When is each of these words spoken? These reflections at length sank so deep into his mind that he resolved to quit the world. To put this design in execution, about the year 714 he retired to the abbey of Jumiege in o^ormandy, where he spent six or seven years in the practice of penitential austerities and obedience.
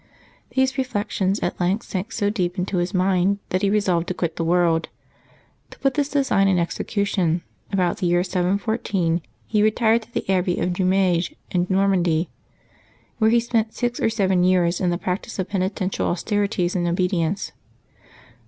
These 0.55 0.79
reflections 0.79 1.39
at 1.41 1.59
length 1.59 1.85
sank 1.85 2.11
so 2.11 2.31
deep 2.31 2.57
into 2.57 2.77
his 2.77 2.91
mind 2.91 3.37
that 3.49 3.61
he 3.61 3.69
resolved 3.69 4.07
to 4.07 4.15
quit 4.15 4.35
the 4.35 4.43
world. 4.43 4.89
To 5.69 5.77
put 5.77 5.93
this 5.93 6.09
design 6.09 6.47
in 6.47 6.57
execution, 6.57 7.43
about 7.71 7.97
the 7.97 8.07
year 8.07 8.23
714 8.23 9.21
he 9.45 9.61
retired 9.61 10.01
to 10.01 10.11
the 10.11 10.27
abbey 10.27 10.57
of 10.59 10.73
Jumiege 10.73 11.35
in 11.51 11.67
o^ormandy, 11.67 12.29
where 13.19 13.29
he 13.29 13.39
spent 13.39 13.75
six 13.75 13.99
or 13.99 14.09
seven 14.09 14.43
years 14.43 14.81
in 14.81 14.89
the 14.89 14.97
practice 14.97 15.37
of 15.37 15.49
penitential 15.49 16.07
austerities 16.07 16.75
and 16.75 16.87
obedience. 16.87 17.51